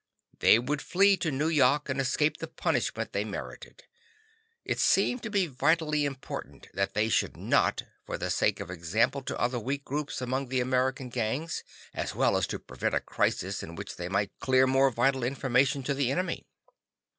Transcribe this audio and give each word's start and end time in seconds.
They 0.39 0.57
would 0.57 0.81
flee 0.81 1.15
to 1.17 1.29
Nu 1.29 1.47
yok 1.47 1.87
and 1.87 2.01
escape 2.01 2.37
the 2.37 2.47
punishment 2.47 3.13
they 3.13 3.23
merited. 3.23 3.83
It 4.65 4.79
seemed 4.79 5.21
to 5.21 5.29
be 5.29 5.45
vitally 5.45 6.05
important 6.05 6.69
that 6.73 6.95
they 6.95 7.07
should 7.07 7.37
not, 7.37 7.83
for 8.07 8.17
the 8.17 8.31
sake 8.31 8.59
of 8.59 8.71
example 8.71 9.21
to 9.21 9.37
other 9.37 9.59
weak 9.59 9.85
groups 9.85 10.19
among 10.19 10.47
the 10.47 10.59
American 10.59 11.09
gangs, 11.09 11.63
as 11.93 12.15
well 12.15 12.35
as 12.35 12.47
to 12.47 12.57
prevent 12.57 12.95
a 12.95 12.99
crisis 12.99 13.61
in 13.61 13.75
which 13.75 13.97
they 13.97 14.09
might 14.09 14.31
clear 14.39 14.65
more 14.65 14.89
vital 14.89 15.23
information 15.23 15.83
to 15.83 15.93
the 15.93 16.09
enemy. 16.09 16.47